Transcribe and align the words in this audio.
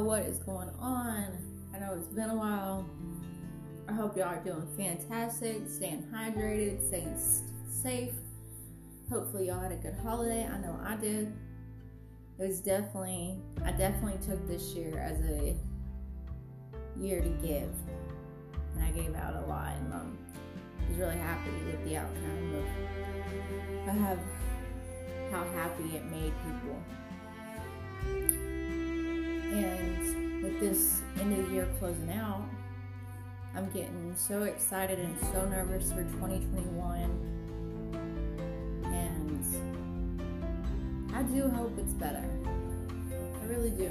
what 0.00 0.22
is 0.22 0.38
going 0.38 0.70
on. 0.78 1.26
I 1.74 1.78
know 1.78 1.94
it's 1.94 2.08
been 2.08 2.30
a 2.30 2.36
while. 2.36 2.88
I 3.88 3.92
hope 3.92 4.16
y'all 4.16 4.26
are 4.26 4.42
doing 4.44 4.66
fantastic, 4.76 5.62
staying 5.68 6.06
hydrated, 6.12 6.86
staying 6.86 7.16
safe. 7.68 8.12
Hopefully, 9.10 9.46
y'all 9.46 9.60
had 9.60 9.72
a 9.72 9.76
good 9.76 9.96
holiday. 10.02 10.46
I 10.46 10.58
know 10.58 10.78
I 10.84 10.96
did. 10.96 11.32
It 12.38 12.46
was 12.46 12.60
definitely, 12.60 13.38
I 13.64 13.72
definitely 13.72 14.18
took 14.24 14.46
this 14.46 14.74
year 14.74 14.98
as 14.98 15.18
a 15.24 15.56
year 17.00 17.20
to 17.20 17.28
give, 17.46 17.70
and 18.74 18.84
I 18.84 18.90
gave 18.90 19.14
out 19.14 19.34
a 19.34 19.46
lot, 19.48 19.72
and 19.76 19.92
um, 19.92 20.18
I 20.84 20.88
was 20.88 20.98
really 20.98 21.16
happy 21.16 21.50
with 21.66 21.84
the 21.84 21.96
outcome 21.96 22.54
of, 22.54 23.88
I 23.88 23.92
have 23.92 24.18
how 25.32 25.44
happy 25.54 25.96
it 25.96 26.04
made 26.04 26.32
people. 26.44 26.76
And 29.50 30.42
with 30.42 30.60
this 30.60 31.02
end 31.20 31.38
of 31.38 31.46
the 31.46 31.52
year 31.54 31.68
closing 31.78 32.12
out, 32.12 32.44
I'm 33.54 33.68
getting 33.70 34.14
so 34.16 34.42
excited 34.44 34.98
and 34.98 35.18
so 35.32 35.44
nervous 35.48 35.90
for 35.90 36.04
2021. 36.04 37.10
And 38.84 39.44
I 41.14 41.22
do 41.22 41.48
hope 41.48 41.76
it's 41.78 41.94
better. 41.94 42.24
I 43.42 43.46
really 43.46 43.70
do. 43.70 43.90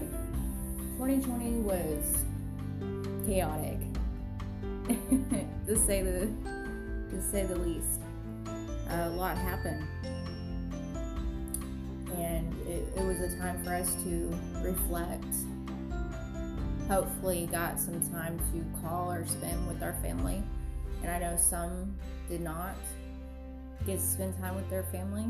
2020 0.98 1.60
was 1.60 2.24
chaotic, 3.26 3.80
to 5.68 5.76
say 5.76 6.02
the 6.02 6.30
to 7.12 7.22
say 7.22 7.46
the 7.46 7.56
least. 7.58 8.02
A 8.90 9.10
lot 9.10 9.38
happened, 9.38 9.86
and 12.16 12.54
it, 12.68 12.88
it 12.96 13.04
was 13.06 13.20
a 13.20 13.38
time 13.38 13.62
for 13.64 13.74
us 13.74 13.94
to 14.06 14.34
reflect 14.64 15.26
hopefully 16.88 17.48
got 17.52 17.80
some 17.80 18.02
time 18.12 18.40
to 18.52 18.82
call 18.82 19.12
or 19.12 19.26
spend 19.28 19.68
with 19.68 19.84
our 19.84 19.94
family. 20.02 20.42
And 21.02 21.12
I 21.12 21.20
know 21.20 21.38
some 21.38 21.96
did 22.30 22.42
not 22.42 22.76
get 23.86 24.00
to 24.00 24.06
spend 24.06 24.38
time 24.40 24.56
with 24.56 24.70
their 24.70 24.84
family. 24.84 25.26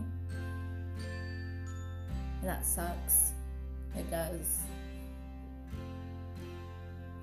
And 2.42 2.44
that 2.44 2.66
sucks. 2.66 3.32
It 3.96 4.10
does. 4.12 4.60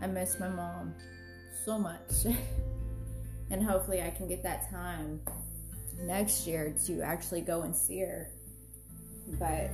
I 0.03 0.07
miss 0.09 0.41
my 0.41 0.49
mom 0.49 0.95
so 1.65 1.79
much. 1.79 2.27
and 3.51 3.63
hopefully 3.63 4.03
I 4.03 4.11
can 4.11 4.27
get 4.27 4.43
that 4.43 4.69
time 4.71 5.21
next 6.01 6.47
year 6.47 6.75
to 6.87 7.01
actually 7.03 7.41
go 7.41 7.63
and 7.63 7.75
see 7.75 8.01
her. 8.01 8.31
But 9.39 9.71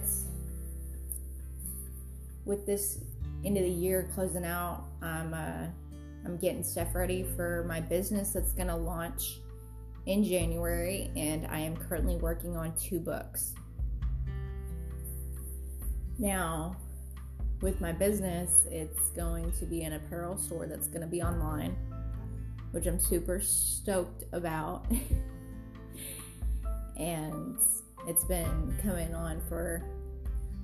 with 2.45 2.67
this 2.67 2.99
end 3.45 3.57
of 3.57 3.63
the 3.63 3.71
year 3.71 4.11
closing 4.15 4.45
out, 4.45 4.85
I'm 5.03 5.35
uh, 5.35 5.67
I'm 6.25 6.37
getting 6.37 6.63
stuff 6.63 6.95
ready 6.95 7.25
for 7.37 7.65
my 7.69 7.81
business 7.81 8.33
that's 8.33 8.53
gonna 8.53 8.77
launch 8.77 9.41
in 10.07 10.25
January, 10.25 11.11
and 11.17 11.47
I 11.47 11.61
am 11.61 11.77
currently 11.77 12.17
working 12.17 12.57
on 12.57 12.75
two 12.77 13.01
books. 13.01 13.55
Now, 16.19 16.77
with 17.61 17.81
my 17.81 17.93
business, 17.93 18.67
it's 18.71 19.11
going 19.11 19.53
to 19.53 19.67
be 19.67 19.83
an 19.83 19.95
apparel 19.95 20.39
store 20.39 20.67
that's 20.67 20.87
going 20.87 21.03
to 21.03 21.07
be 21.07 21.23
online, 21.23 21.77
which 22.73 22.87
I'm 22.87 22.99
super 22.99 23.41
stoked 23.41 24.25
about. 24.33 24.87
and 26.97 27.59
it's 28.07 28.25
been 28.25 28.75
coming 28.83 29.15
on 29.15 29.41
for 29.49 29.85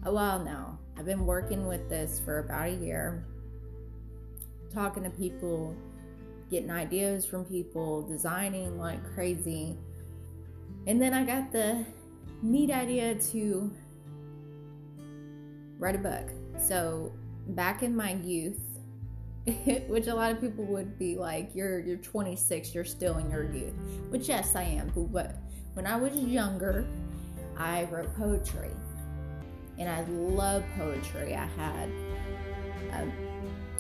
a 0.07 0.13
while 0.13 0.43
now. 0.43 0.79
I've 0.97 1.05
been 1.05 1.27
working 1.27 1.67
with 1.67 1.89
this 1.89 2.21
for 2.25 2.39
about 2.39 2.69
a 2.69 2.75
year, 2.75 3.27
talking 4.73 5.03
to 5.03 5.11
people, 5.11 5.77
getting 6.49 6.71
ideas 6.71 7.27
from 7.27 7.45
people, 7.45 8.03
designing 8.03 8.79
like 8.79 9.01
crazy. 9.15 9.77
And 10.87 11.03
then 11.03 11.13
I 11.13 11.25
got 11.25 11.51
the 11.51 11.85
neat 12.41 12.71
idea 12.71 13.17
to 13.17 13.71
write 15.79 15.97
a 15.97 15.99
book. 15.99 16.31
So, 16.59 17.13
back 17.49 17.83
in 17.83 17.95
my 17.95 18.15
youth, 18.15 18.61
which 19.89 20.07
a 20.07 20.15
lot 20.15 20.31
of 20.31 20.41
people 20.41 20.65
would 20.65 20.99
be 20.99 21.17
like, 21.17 21.51
"You're 21.53 21.81
you're 21.81 21.97
26, 21.97 22.75
you're 22.75 22.85
still 22.85 23.19
in 23.19 23.31
your 23.31 23.45
youth." 23.45 23.75
Which 24.11 24.29
yes, 24.29 24.55
I 24.55 24.63
am. 24.63 24.93
But 24.95 25.37
when 25.75 25.87
I 25.87 25.97
was 25.97 26.17
younger, 26.17 26.87
I 27.57 27.85
wrote 27.85 28.17
poetry 28.17 28.71
and 29.79 29.89
I 29.89 30.03
love 30.11 30.65
poetry. 30.77 31.35
I 31.35 31.47
had 31.47 31.91
a, 32.93 33.07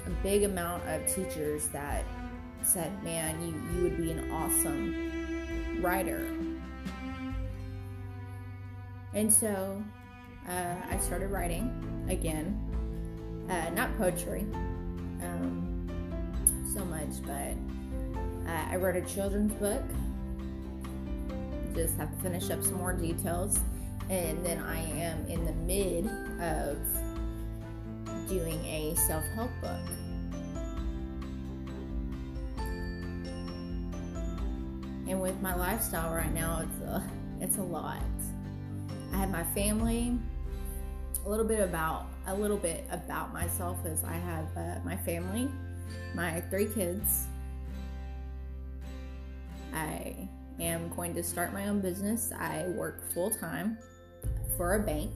a 0.06 0.10
big 0.22 0.44
amount 0.44 0.86
of 0.88 1.06
teachers 1.06 1.68
that 1.68 2.04
said, 2.62 3.02
"Man, 3.02 3.40
you 3.42 3.76
you 3.76 3.82
would 3.84 3.96
be 3.96 4.10
an 4.10 4.30
awesome 4.30 5.80
writer." 5.80 6.26
And 9.14 9.32
so 9.32 9.82
uh, 10.48 10.74
I 10.90 10.98
started 10.98 11.30
writing 11.30 12.06
again, 12.10 12.54
uh, 13.48 13.70
not 13.70 13.96
poetry 13.96 14.46
um, 15.22 15.88
so 16.74 16.84
much, 16.84 17.22
but 17.22 17.54
uh, 18.46 18.66
I 18.70 18.76
wrote 18.76 18.96
a 18.96 19.02
children's 19.02 19.54
book. 19.54 19.82
Just 21.74 21.96
have 21.96 22.14
to 22.14 22.22
finish 22.22 22.50
up 22.50 22.62
some 22.62 22.74
more 22.74 22.92
details 22.92 23.58
and 24.08 24.44
then 24.44 24.62
I 24.62 24.78
am 24.98 25.26
in 25.26 25.44
the 25.44 25.52
mid 25.52 26.06
of 26.40 26.78
doing 28.28 28.64
a 28.64 28.94
self 28.96 29.24
help 29.34 29.50
book. 29.60 29.80
And 35.08 35.20
with 35.20 35.40
my 35.40 35.54
lifestyle 35.54 36.12
right 36.12 36.32
now, 36.32 36.62
it's 36.62 36.80
a 36.82 37.10
it's 37.40 37.58
a 37.58 37.62
lot. 37.62 38.02
I 39.12 39.18
have 39.18 39.30
my 39.30 39.44
family. 39.44 40.18
A 41.24 41.28
little 41.28 41.44
bit 41.44 41.60
about 41.60 42.06
a 42.28 42.34
little 42.34 42.56
bit 42.56 42.84
about 42.92 43.32
myself 43.32 43.84
is 43.84 44.04
I 44.04 44.12
have 44.12 44.46
uh, 44.56 44.78
my 44.84 44.96
family, 44.96 45.48
my 46.14 46.40
three 46.42 46.66
kids. 46.66 47.26
I 49.74 50.28
am 50.60 50.88
going 50.94 51.14
to 51.14 51.22
start 51.22 51.52
my 51.52 51.68
own 51.68 51.80
business. 51.80 52.32
I 52.32 52.68
work 52.68 53.02
full 53.12 53.30
time 53.30 53.78
for 54.56 54.74
a 54.74 54.80
bank. 54.80 55.12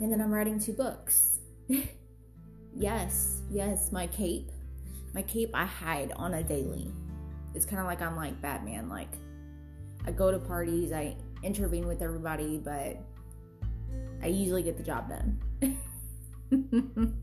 And 0.00 0.10
then 0.10 0.20
I'm 0.20 0.30
writing 0.30 0.58
two 0.58 0.72
books. 0.72 1.40
yes, 2.74 3.42
yes, 3.50 3.92
my 3.92 4.06
cape. 4.06 4.50
My 5.12 5.22
cape 5.22 5.50
I 5.54 5.64
hide 5.66 6.12
on 6.16 6.34
a 6.34 6.42
daily. 6.42 6.90
It's 7.54 7.66
kind 7.66 7.80
of 7.80 7.86
like 7.86 8.00
I'm 8.00 8.16
like 8.16 8.40
Batman. 8.40 8.88
Like, 8.88 9.12
I 10.06 10.12
go 10.12 10.30
to 10.30 10.38
parties, 10.38 10.92
I 10.92 11.16
intervene 11.42 11.86
with 11.86 12.00
everybody, 12.00 12.58
but 12.58 12.96
I 14.22 14.28
usually 14.28 14.62
get 14.62 14.76
the 14.76 14.82
job 14.82 15.10
done. 15.10 15.38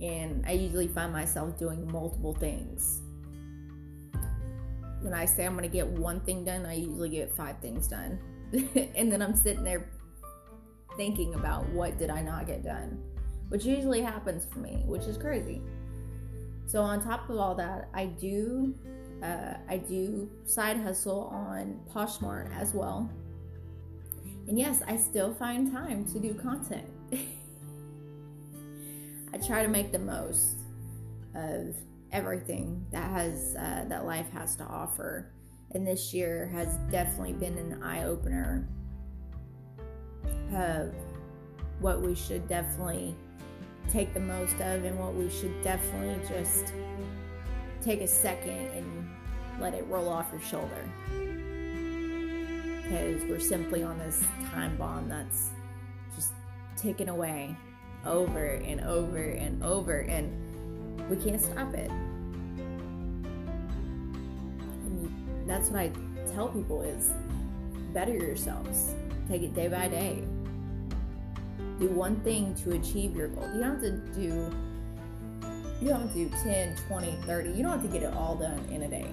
and 0.00 0.44
I 0.46 0.52
usually 0.52 0.88
find 0.88 1.12
myself 1.12 1.58
doing 1.58 1.90
multiple 1.92 2.34
things 2.34 3.02
when 5.00 5.14
I 5.14 5.24
say 5.24 5.46
I'm 5.46 5.52
going 5.52 5.68
to 5.68 5.68
get 5.68 5.86
one 5.86 6.20
thing 6.20 6.44
done, 6.44 6.66
I 6.66 6.74
usually 6.74 7.08
get 7.08 7.34
five 7.34 7.58
things 7.60 7.88
done. 7.88 8.18
and 8.96 9.10
then 9.10 9.22
I'm 9.22 9.34
sitting 9.34 9.64
there 9.64 9.88
thinking 10.96 11.34
about 11.34 11.68
what 11.70 11.98
did 11.98 12.10
I 12.10 12.20
not 12.22 12.46
get 12.46 12.62
done, 12.62 13.02
which 13.48 13.64
usually 13.64 14.02
happens 14.02 14.44
for 14.44 14.58
me, 14.58 14.82
which 14.86 15.02
is 15.02 15.16
crazy. 15.16 15.62
So 16.66 16.82
on 16.82 17.02
top 17.02 17.28
of 17.30 17.38
all 17.38 17.54
that, 17.56 17.88
I 17.94 18.06
do 18.06 18.74
uh, 19.22 19.54
I 19.68 19.76
do 19.76 20.30
side 20.44 20.78
hustle 20.78 21.24
on 21.32 21.78
Poshmark 21.92 22.54
as 22.58 22.72
well. 22.72 23.10
And 24.48 24.58
yes, 24.58 24.82
I 24.86 24.96
still 24.96 25.34
find 25.34 25.70
time 25.70 26.04
to 26.06 26.18
do 26.18 26.32
content. 26.34 26.88
I 29.32 29.38
try 29.38 29.62
to 29.62 29.68
make 29.68 29.92
the 29.92 29.98
most 29.98 30.56
of 31.34 31.76
everything 32.12 32.84
that 32.90 33.10
has 33.10 33.54
uh, 33.56 33.84
that 33.88 34.04
life 34.04 34.30
has 34.32 34.56
to 34.56 34.64
offer. 34.64 35.32
And 35.72 35.86
this 35.86 36.12
year 36.12 36.48
has 36.52 36.76
definitely 36.90 37.34
been 37.34 37.56
an 37.56 37.82
eye-opener 37.82 38.68
of 40.52 40.92
what 41.78 42.02
we 42.02 42.14
should 42.14 42.48
definitely 42.48 43.14
take 43.88 44.12
the 44.12 44.20
most 44.20 44.54
of 44.54 44.84
and 44.84 44.98
what 44.98 45.14
we 45.14 45.30
should 45.30 45.62
definitely 45.62 46.20
just 46.28 46.72
take 47.80 48.00
a 48.00 48.06
second 48.06 48.66
and 48.74 49.08
let 49.60 49.74
it 49.74 49.86
roll 49.86 50.08
off 50.08 50.26
your 50.32 50.40
shoulder. 50.40 50.88
Because 52.82 53.22
we're 53.24 53.40
simply 53.40 53.82
on 53.82 53.98
this 53.98 54.24
time 54.50 54.76
bomb 54.76 55.08
that's 55.08 55.50
just 56.16 56.32
ticking 56.76 57.08
away 57.08 57.54
over 58.04 58.46
and 58.46 58.80
over 58.80 59.22
and 59.22 59.62
over. 59.62 60.00
And 60.00 60.49
we 61.08 61.16
can't 61.16 61.40
stop 61.40 61.72
it. 61.74 61.90
And 64.86 65.48
that's 65.48 65.70
what 65.70 65.80
I 65.80 65.92
tell 66.32 66.48
people 66.48 66.82
is 66.82 67.12
better 67.92 68.14
yourselves. 68.14 68.94
Take 69.28 69.42
it 69.42 69.54
day 69.54 69.68
by 69.68 69.88
day. 69.88 70.22
Do 71.78 71.88
one 71.88 72.20
thing 72.20 72.54
to 72.56 72.72
achieve 72.72 73.16
your 73.16 73.28
goal. 73.28 73.48
You 73.54 73.60
don't 73.60 73.72
have 73.72 73.80
to 73.82 73.92
do 74.14 74.50
you 75.80 75.88
don't 75.88 76.02
have 76.02 76.12
to 76.12 76.26
do 76.26 76.30
10, 76.42 76.76
20, 76.88 77.12
30. 77.24 77.50
You 77.52 77.62
don't 77.62 77.72
have 77.72 77.82
to 77.82 77.88
get 77.88 78.02
it 78.02 78.12
all 78.12 78.36
done 78.36 78.62
in 78.70 78.82
a 78.82 78.88
day. 78.88 79.06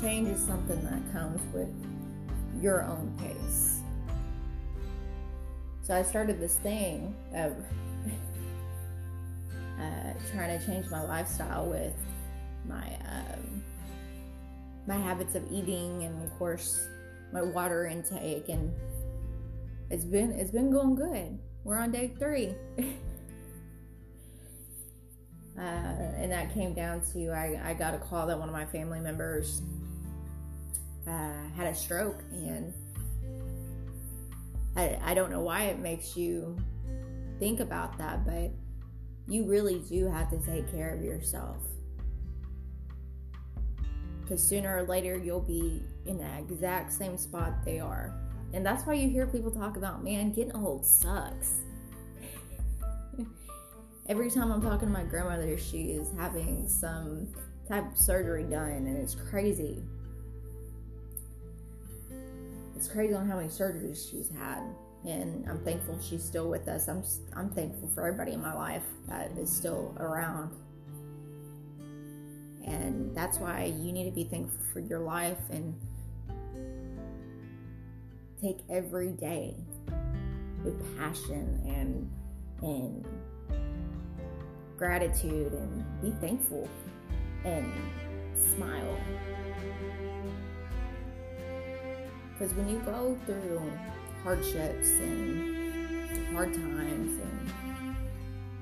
Change 0.00 0.28
is 0.28 0.44
something 0.44 0.82
that 0.84 1.12
comes 1.12 1.40
with 1.54 1.68
your 2.60 2.82
own 2.82 3.16
pace. 3.18 3.73
So 5.84 5.94
I 5.94 6.02
started 6.02 6.40
this 6.40 6.56
thing 6.56 7.14
of 7.34 7.52
uh, 9.78 10.14
trying 10.32 10.58
to 10.58 10.66
change 10.66 10.88
my 10.88 11.02
lifestyle 11.02 11.66
with 11.66 11.92
my 12.66 12.96
um, 13.06 13.62
my 14.86 14.96
habits 14.96 15.34
of 15.34 15.44
eating 15.52 16.04
and 16.04 16.24
of 16.24 16.32
course 16.38 16.88
my 17.34 17.42
water 17.42 17.84
intake 17.86 18.48
and 18.48 18.72
it's 19.90 20.06
been 20.06 20.32
it's 20.32 20.50
been 20.50 20.70
going 20.70 20.94
good. 20.94 21.38
We're 21.64 21.76
on 21.76 21.90
day 21.90 22.14
three. 22.18 22.54
uh, 25.58 25.60
and 25.60 26.32
that 26.32 26.54
came 26.54 26.72
down 26.72 27.02
to 27.12 27.28
I, 27.28 27.60
I 27.62 27.74
got 27.74 27.92
a 27.92 27.98
call 27.98 28.26
that 28.28 28.38
one 28.38 28.48
of 28.48 28.54
my 28.54 28.64
family 28.64 29.00
members 29.00 29.60
uh, 31.06 31.50
had 31.54 31.66
a 31.66 31.74
stroke 31.74 32.22
and 32.32 32.72
I, 34.76 34.98
I 35.02 35.14
don't 35.14 35.30
know 35.30 35.40
why 35.40 35.64
it 35.64 35.78
makes 35.78 36.16
you 36.16 36.56
think 37.38 37.60
about 37.60 37.98
that, 37.98 38.24
but 38.24 38.50
you 39.26 39.44
really 39.44 39.80
do 39.88 40.06
have 40.06 40.28
to 40.30 40.38
take 40.38 40.70
care 40.70 40.94
of 40.94 41.02
yourself. 41.02 41.56
Because 44.22 44.42
sooner 44.42 44.76
or 44.76 44.82
later, 44.84 45.16
you'll 45.16 45.40
be 45.40 45.82
in 46.06 46.18
the 46.18 46.38
exact 46.38 46.92
same 46.92 47.16
spot 47.16 47.64
they 47.64 47.78
are. 47.78 48.14
And 48.52 48.64
that's 48.64 48.86
why 48.86 48.94
you 48.94 49.08
hear 49.08 49.26
people 49.26 49.50
talk 49.50 49.76
about, 49.76 50.02
man, 50.02 50.32
getting 50.32 50.54
old 50.54 50.86
sucks. 50.86 51.56
Every 54.08 54.30
time 54.30 54.50
I'm 54.52 54.62
talking 54.62 54.88
to 54.88 54.92
my 54.92 55.04
grandmother, 55.04 55.58
she 55.58 55.92
is 55.92 56.08
having 56.16 56.68
some 56.68 57.28
type 57.68 57.92
of 57.92 57.98
surgery 57.98 58.44
done, 58.44 58.70
and 58.70 58.96
it's 58.96 59.14
crazy. 59.14 59.82
It's 62.84 62.92
crazy 62.92 63.14
on 63.14 63.26
how 63.26 63.36
many 63.36 63.48
surgeries 63.48 64.10
she's 64.10 64.28
had 64.28 64.62
and 65.06 65.48
I'm 65.48 65.64
thankful 65.64 65.98
she's 66.02 66.22
still 66.22 66.50
with 66.50 66.68
us. 66.68 66.86
I'm 66.86 67.02
I'm 67.34 67.48
thankful 67.48 67.88
for 67.94 68.06
everybody 68.06 68.32
in 68.32 68.42
my 68.42 68.52
life 68.52 68.82
that 69.08 69.30
is 69.38 69.50
still 69.50 69.96
around. 69.98 70.54
And 72.66 73.16
that's 73.16 73.38
why 73.38 73.72
you 73.74 73.90
need 73.90 74.04
to 74.04 74.10
be 74.10 74.24
thankful 74.24 74.60
for 74.70 74.80
your 74.80 74.98
life 74.98 75.38
and 75.48 75.74
take 78.42 78.58
every 78.68 79.12
day 79.12 79.54
with 80.62 80.98
passion 80.98 81.62
and 81.66 82.10
and 82.62 83.08
gratitude 84.76 85.54
and 85.54 86.02
be 86.02 86.10
thankful 86.20 86.68
and 87.46 87.72
smile. 88.54 88.98
Because 92.36 92.54
when 92.54 92.68
you 92.68 92.78
go 92.80 93.16
through 93.26 93.62
hardships 94.22 94.88
and 94.88 96.34
hard 96.34 96.52
times 96.52 97.20
and 97.20 97.96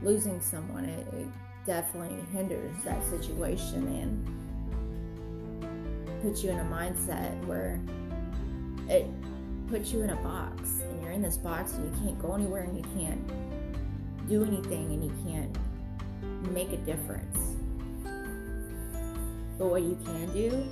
losing 0.03 0.41
someone, 0.41 0.85
it, 0.85 1.07
it 1.15 1.27
definitely 1.67 2.23
hinders 2.33 2.75
that 2.85 3.03
situation 3.05 3.87
and 3.89 4.27
puts 6.23 6.45
you 6.45 6.51
in 6.51 6.59
a 6.59 6.65
mindset 6.65 7.33
where 7.47 7.81
it 8.89 9.07
puts 9.69 9.91
you 9.91 10.03
in 10.03 10.11
a 10.11 10.17
box 10.17 10.81
and 10.83 11.03
you're 11.03 11.13
in 11.13 11.23
this 11.23 11.39
box 11.39 11.73
and 11.75 11.85
you 11.85 12.03
can't 12.05 12.21
go 12.21 12.35
anywhere 12.35 12.63
and 12.63 12.77
you 12.77 12.85
can't 12.95 13.27
do 14.29 14.45
anything 14.45 14.93
and 14.93 15.05
you 15.05 15.13
can't 15.25 15.57
make 16.53 16.73
a 16.73 16.77
difference. 16.79 17.57
But 19.59 19.67
what 19.67 19.83
you 19.83 19.99
can 20.05 20.33
do 20.33 20.69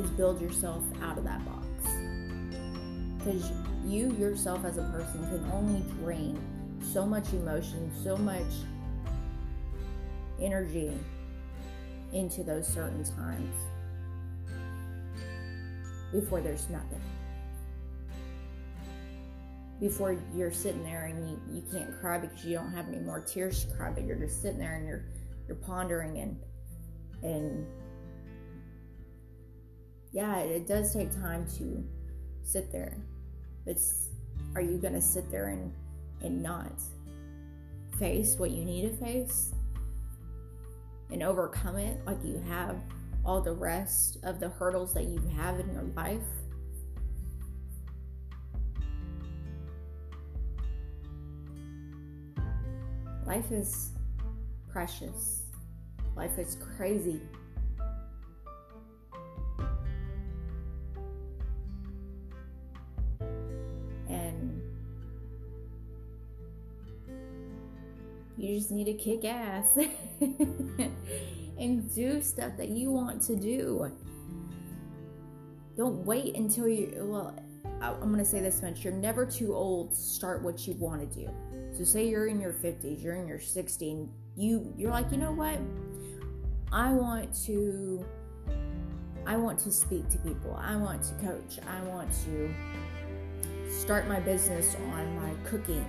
is 0.00 0.10
build 0.10 0.40
yourself 0.40 0.82
out 1.02 1.18
of 1.18 1.24
that 1.24 1.44
box 1.44 1.66
because 3.18 3.50
you 3.84 4.12
yourself 4.12 4.64
as 4.64 4.78
a 4.78 4.82
person 4.84 5.22
can 5.28 5.50
only 5.52 5.82
drain 6.02 6.38
so 6.80 7.04
much 7.04 7.32
emotion, 7.32 7.90
so 8.02 8.16
much 8.16 8.52
energy 10.40 10.90
into 12.12 12.42
those 12.42 12.66
certain 12.66 13.04
times 13.04 13.54
before 16.12 16.40
there's 16.40 16.68
nothing. 16.70 17.00
Before 19.80 20.16
you're 20.34 20.52
sitting 20.52 20.82
there 20.82 21.06
and 21.06 21.28
you, 21.28 21.40
you 21.54 21.62
can't 21.70 21.98
cry 22.00 22.18
because 22.18 22.44
you 22.44 22.54
don't 22.54 22.72
have 22.72 22.88
any 22.88 22.98
more 22.98 23.20
tears 23.20 23.64
to 23.64 23.74
cry, 23.74 23.90
but 23.90 24.04
you're 24.04 24.16
just 24.16 24.42
sitting 24.42 24.58
there 24.58 24.76
and 24.76 24.86
you're 24.86 25.04
you're 25.46 25.56
pondering 25.56 26.18
and 26.18 26.36
and 27.22 27.66
yeah, 30.12 30.38
it 30.38 30.66
does 30.66 30.92
take 30.92 31.14
time 31.14 31.46
to 31.58 31.84
sit 32.42 32.72
there. 32.72 32.96
It's 33.66 34.08
are 34.54 34.60
you 34.60 34.78
gonna 34.78 35.00
sit 35.00 35.30
there 35.30 35.48
and 35.48 35.72
and 36.22 36.42
not 36.42 36.72
face 37.98 38.36
what 38.38 38.50
you 38.50 38.64
need 38.64 38.82
to 38.82 38.96
face 38.96 39.52
and 41.10 41.22
overcome 41.22 41.76
it 41.76 42.04
like 42.06 42.18
you 42.24 42.42
have 42.48 42.76
all 43.24 43.40
the 43.40 43.52
rest 43.52 44.18
of 44.22 44.40
the 44.40 44.48
hurdles 44.48 44.94
that 44.94 45.04
you 45.04 45.20
have 45.36 45.60
in 45.60 45.72
your 45.72 45.84
life? 45.94 46.22
Life 53.26 53.52
is 53.52 53.90
precious. 54.68 55.42
Life 56.16 56.38
is 56.38 56.56
crazy. 56.76 57.20
Just 68.60 68.70
need 68.70 68.84
to 68.84 68.92
kick 68.92 69.24
ass 69.24 69.66
and 71.58 71.94
do 71.94 72.20
stuff 72.20 72.58
that 72.58 72.68
you 72.68 72.90
want 72.90 73.22
to 73.22 73.34
do. 73.34 73.90
Don't 75.78 76.04
wait 76.04 76.36
until 76.36 76.68
you, 76.68 76.92
well, 76.98 77.34
I'm 77.80 78.12
going 78.12 78.18
to 78.18 78.24
say 78.24 78.40
this 78.40 78.60
much 78.60 78.84
you're 78.84 78.92
never 78.92 79.24
too 79.24 79.54
old 79.54 79.92
to 79.92 79.96
start 79.96 80.42
what 80.42 80.66
you 80.66 80.74
want 80.74 81.00
to 81.00 81.18
do. 81.20 81.30
So, 81.72 81.84
say 81.84 82.06
you're 82.06 82.26
in 82.26 82.38
your 82.38 82.52
50s, 82.52 83.02
you're 83.02 83.14
in 83.14 83.26
your 83.26 83.38
60s, 83.38 84.08
you, 84.36 84.74
you're 84.76 84.90
like, 84.90 85.10
you 85.10 85.16
know 85.16 85.32
what? 85.32 85.58
I 86.70 86.92
want 86.92 87.34
to. 87.46 88.04
I 89.26 89.36
want 89.36 89.58
to 89.60 89.70
speak 89.70 90.08
to 90.10 90.18
people. 90.18 90.58
I 90.60 90.76
want 90.76 91.02
to 91.04 91.14
coach. 91.14 91.58
I 91.66 91.82
want 91.88 92.10
to 92.24 92.52
start 93.70 94.06
my 94.08 94.20
business 94.20 94.76
on 94.92 95.16
my 95.16 95.32
cooking. 95.48 95.86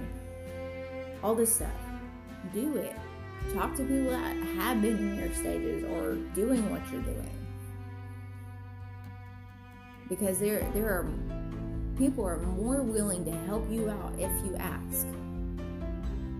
All 1.23 1.35
this 1.35 1.55
stuff 1.55 1.90
do 2.53 2.77
it. 2.77 2.95
Talk 3.53 3.75
to 3.75 3.83
people 3.83 4.11
that 4.11 4.35
have 4.35 4.81
been 4.81 4.97
in 4.97 5.17
your 5.17 5.33
stages 5.33 5.83
or 5.83 6.15
doing 6.35 6.69
what 6.69 6.81
you're 6.91 7.01
doing. 7.01 7.29
Because 10.09 10.39
there 10.39 10.59
there 10.73 10.87
are 10.87 11.07
people 11.97 12.25
are 12.25 12.37
more 12.37 12.81
willing 12.81 13.25
to 13.25 13.31
help 13.45 13.69
you 13.69 13.89
out 13.89 14.13
if 14.17 14.31
you 14.45 14.55
ask. 14.57 15.05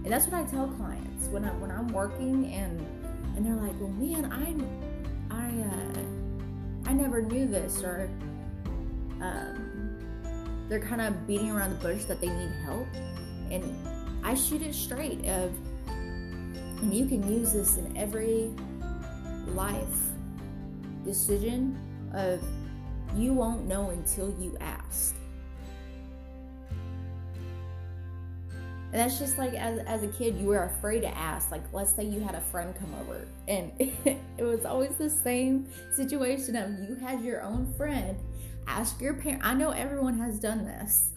And 0.04 0.08
that's 0.08 0.28
what 0.28 0.36
I 0.42 0.46
tell 0.46 0.68
clients 0.68 1.28
when 1.28 1.46
I 1.46 1.52
when 1.54 1.72
I'm 1.72 1.88
working 1.88 2.54
and 2.54 2.80
and 3.36 3.46
they're 3.46 3.56
like, 3.56 3.80
"Well, 3.80 3.90
man, 3.90 4.32
I'm 4.32 4.68
I 5.32 5.48
uh 5.62 6.90
I 6.90 6.94
never 6.94 7.22
knew 7.22 7.48
this 7.48 7.84
or 7.84 8.10
um 9.22 9.98
they're 10.68 10.80
kind 10.80 11.02
of 11.02 11.28
beating 11.28 11.52
around 11.52 11.72
the 11.72 11.76
bush 11.76 12.06
that 12.06 12.22
they 12.22 12.30
need 12.30 12.52
help 12.64 12.88
and 13.52 13.64
I 14.24 14.36
shoot 14.36 14.62
it 14.62 14.74
straight 14.74 15.26
of 15.26 15.52
and 16.82 16.94
you 16.94 17.06
can 17.06 17.32
use 17.32 17.54
this 17.54 17.78
in 17.78 17.96
every 17.96 18.52
life 19.54 19.86
decision 21.06 21.78
of 22.14 22.42
you 23.16 23.34
won't 23.34 23.68
know 23.68 23.90
until 23.92 24.36
you 24.40 24.58
ask. 24.60 25.16
And 28.94 29.00
that's 29.00 29.20
just 29.20 29.38
like 29.38 29.54
as, 29.54 29.80
as 29.80 30.04
a 30.04 30.08
kid, 30.08 30.36
you 30.38 30.48
were 30.48 30.64
afraid 30.64 31.02
to 31.02 31.18
ask. 31.18 31.50
Like, 31.50 31.64
let's 31.72 31.94
say 31.94 32.04
you 32.04 32.20
had 32.20 32.36
a 32.36 32.42
friend 32.42 32.76
come 32.78 32.94
over, 33.00 33.26
and 33.48 33.72
it 33.80 34.44
was 34.44 34.66
always 34.66 34.96
the 34.96 35.10
same 35.10 35.68
situation 35.96 36.58
of 36.58 36.72
you 36.90 36.96
had 36.96 37.22
your 37.24 37.42
own 37.42 37.74
friend. 37.78 38.20
Ask 38.68 39.00
your 39.00 39.14
parent. 39.14 39.44
I 39.46 39.54
know 39.54 39.72
everyone 39.72 40.18
has 40.20 40.40
done 40.40 40.66
this 40.66 41.12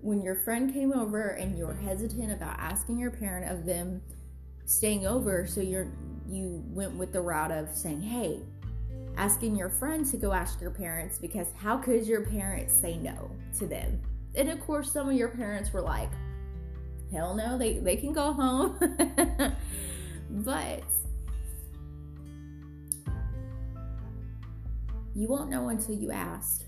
when 0.00 0.22
your 0.22 0.34
friend 0.34 0.72
came 0.72 0.92
over 0.92 1.30
and 1.30 1.56
you 1.56 1.66
were 1.66 1.74
hesitant 1.74 2.32
about 2.32 2.58
asking 2.58 2.98
your 2.98 3.10
parent 3.10 3.50
of 3.50 3.64
them 3.64 4.00
staying 4.64 5.06
over, 5.06 5.46
so 5.46 5.60
you're 5.60 5.88
you 6.28 6.62
went 6.68 6.94
with 6.94 7.12
the 7.12 7.20
route 7.20 7.50
of 7.50 7.74
saying, 7.74 8.02
"Hey, 8.02 8.42
asking 9.18 9.56
your 9.56 9.68
friend 9.68 10.06
to 10.06 10.16
go 10.16 10.32
ask 10.32 10.60
your 10.60 10.70
parents 10.70 11.18
because 11.18 11.48
how 11.56 11.76
could 11.76 12.06
your 12.06 12.24
parents 12.24 12.72
say 12.72 12.96
no 12.96 13.30
to 13.58 13.66
them? 13.66 14.00
And 14.36 14.48
of 14.48 14.60
course, 14.60 14.92
some 14.92 15.08
of 15.08 15.16
your 15.16 15.28
parents 15.28 15.72
were 15.72 15.80
like, 15.80 16.10
hell 17.12 17.34
no, 17.34 17.58
they, 17.58 17.78
they 17.78 17.96
can 17.96 18.12
go 18.12 18.32
home. 18.32 18.78
but 20.30 20.84
you 25.14 25.26
won't 25.26 25.50
know 25.50 25.70
until 25.70 25.96
you 25.96 26.12
ask. 26.12 26.67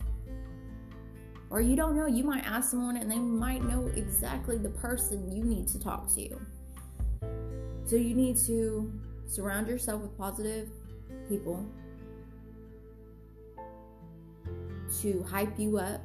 Or 1.51 1.61
you 1.61 1.75
don't 1.75 1.97
know, 1.97 2.07
you 2.07 2.23
might 2.23 2.47
ask 2.47 2.71
someone 2.71 2.97
and 2.97 3.11
they 3.11 3.19
might 3.19 3.65
know 3.65 3.91
exactly 3.97 4.57
the 4.57 4.69
person 4.71 5.31
you 5.31 5.43
need 5.43 5.67
to 5.69 5.81
talk 5.81 6.09
to. 6.15 6.41
So 7.85 7.97
you 7.97 8.15
need 8.15 8.37
to 8.47 8.93
surround 9.27 9.67
yourself 9.67 10.01
with 10.01 10.17
positive 10.17 10.69
people 11.29 11.67
to 15.01 15.25
hype 15.29 15.59
you 15.59 15.79
up. 15.79 16.01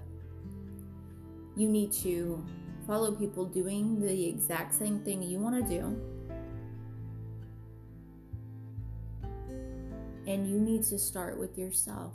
You 1.56 1.70
need 1.70 1.92
to 1.94 2.44
follow 2.88 3.12
people 3.12 3.46
doing 3.46 4.00
the 4.00 4.28
exact 4.28 4.74
same 4.74 5.00
thing 5.00 5.22
you 5.22 5.40
want 5.40 5.64
to 5.64 5.80
do. 5.80 6.02
And 10.28 10.48
you 10.48 10.60
need 10.60 10.84
to 10.86 10.98
start 10.98 11.38
with 11.38 11.56
yourself. 11.56 12.14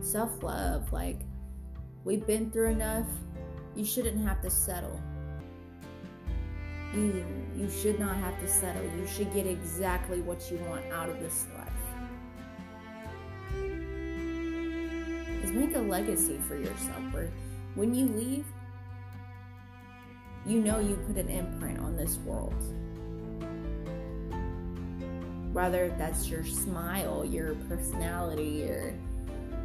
Self 0.00 0.42
love, 0.42 0.90
like, 0.92 1.20
we've 2.08 2.26
been 2.26 2.50
through 2.50 2.70
enough. 2.70 3.04
You 3.76 3.84
shouldn't 3.84 4.26
have 4.26 4.40
to 4.40 4.48
settle. 4.48 4.98
You, 6.94 7.22
you 7.54 7.68
should 7.68 8.00
not 8.00 8.16
have 8.16 8.40
to 8.40 8.48
settle. 8.48 8.82
You 8.98 9.06
should 9.06 9.30
get 9.34 9.46
exactly 9.46 10.22
what 10.22 10.50
you 10.50 10.56
want 10.70 10.86
out 10.86 11.10
of 11.10 11.20
this 11.20 11.46
life. 11.54 11.68
is 15.44 15.52
make 15.52 15.76
a 15.76 15.80
legacy 15.80 16.40
for 16.48 16.56
yourself 16.56 17.02
where 17.12 17.30
when 17.74 17.94
you 17.94 18.06
leave, 18.06 18.46
you 20.46 20.60
know 20.60 20.80
you 20.80 20.96
put 21.06 21.18
an 21.18 21.28
imprint 21.28 21.78
on 21.78 21.94
this 21.94 22.16
world. 22.24 22.54
Whether 25.52 25.94
that's 25.98 26.30
your 26.30 26.44
smile, 26.46 27.22
your 27.22 27.54
personality, 27.68 28.64
your 28.66 28.94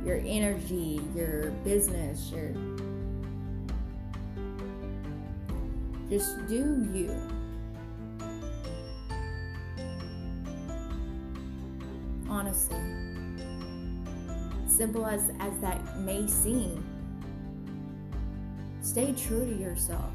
your 0.05 0.21
energy, 0.25 1.01
your 1.15 1.51
business, 1.63 2.31
your 2.31 2.53
just 6.09 6.47
do 6.47 6.87
you. 6.93 7.15
Honestly 12.29 13.03
simple 14.73 15.05
as, 15.05 15.31
as 15.39 15.57
that 15.59 15.99
may 15.99 16.25
seem, 16.27 16.83
stay 18.81 19.13
true 19.13 19.45
to 19.45 19.55
yourself. 19.55 20.11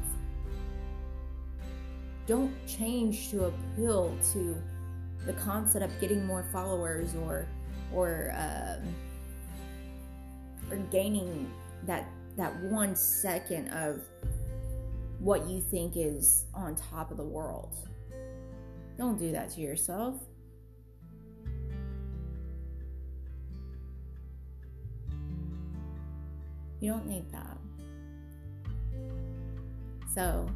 Don't 2.27 2.53
change 2.67 3.29
to 3.31 3.45
appeal 3.45 4.15
to 4.33 4.55
the 5.25 5.33
concept 5.33 5.85
of 5.85 5.99
getting 5.99 6.25
more 6.25 6.45
followers 6.51 7.15
or 7.15 7.47
or 7.93 8.31
um, 8.37 8.83
or 10.71 10.77
gaining 10.91 11.51
that 11.85 12.09
that 12.37 12.55
one 12.63 12.95
second 12.95 13.67
of 13.69 14.01
what 15.19 15.47
you 15.47 15.59
think 15.59 15.93
is 15.95 16.45
on 16.53 16.75
top 16.75 17.11
of 17.11 17.17
the 17.17 17.23
world. 17.23 17.75
Don't 18.97 19.17
do 19.17 19.31
that 19.31 19.49
to 19.51 19.61
yourself. 19.61 20.15
You 26.79 26.91
don't 26.91 27.07
need 27.07 27.25
that. 27.31 27.57
So, 30.13 30.47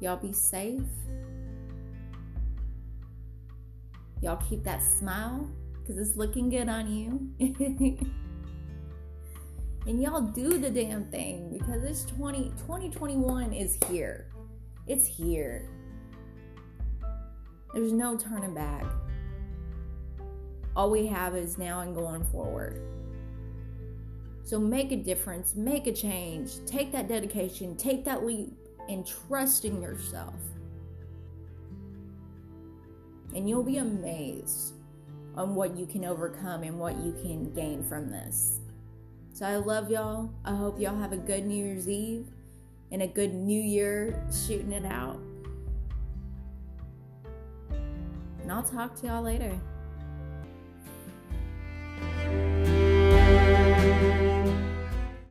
y'all 0.00 0.16
be 0.16 0.32
safe. 0.32 0.82
Y'all 4.22 4.42
keep 4.48 4.64
that 4.64 4.82
smile 4.82 5.48
because 5.80 5.98
it's 5.98 6.16
looking 6.16 6.50
good 6.50 6.68
on 6.68 6.90
you. 6.92 8.00
and 9.86 10.02
y'all 10.02 10.20
do 10.20 10.58
the 10.58 10.70
damn 10.70 11.04
thing 11.06 11.56
because 11.58 11.84
it's 11.84 12.04
20, 12.04 12.50
2021 12.58 13.52
is 13.52 13.78
here. 13.88 14.26
It's 14.86 15.06
here. 15.06 15.68
There's 17.72 17.92
no 17.92 18.16
turning 18.16 18.54
back. 18.54 18.84
All 20.76 20.90
we 20.90 21.06
have 21.06 21.34
is 21.34 21.58
now 21.58 21.80
and 21.80 21.94
going 21.94 22.24
forward. 22.24 22.80
So 24.42 24.58
make 24.58 24.92
a 24.92 24.96
difference, 24.96 25.54
make 25.54 25.86
a 25.86 25.92
change, 25.92 26.64
take 26.66 26.92
that 26.92 27.08
dedication, 27.08 27.76
take 27.76 28.04
that 28.04 28.24
leap, 28.24 28.52
and 28.88 29.06
trust 29.06 29.64
in 29.64 29.80
yourself. 29.80 30.34
And 33.34 33.48
you'll 33.48 33.62
be 33.62 33.78
amazed 33.78 34.74
on 35.36 35.54
what 35.54 35.76
you 35.76 35.86
can 35.86 36.04
overcome 36.04 36.64
and 36.64 36.78
what 36.78 36.96
you 36.98 37.12
can 37.22 37.52
gain 37.54 37.84
from 37.84 38.10
this. 38.10 38.58
So 39.40 39.46
I 39.46 39.56
love 39.56 39.90
y'all. 39.90 40.28
I 40.44 40.54
hope 40.54 40.78
y'all 40.78 40.98
have 40.98 41.12
a 41.12 41.16
good 41.16 41.46
New 41.46 41.64
Year's 41.64 41.88
Eve 41.88 42.26
and 42.92 43.00
a 43.00 43.06
good 43.06 43.32
New 43.32 43.58
Year 43.58 44.22
shooting 44.30 44.70
it 44.70 44.84
out. 44.84 45.18
And 48.42 48.52
I'll 48.52 48.62
talk 48.62 49.00
to 49.00 49.06
y'all 49.06 49.22
later. 49.22 49.58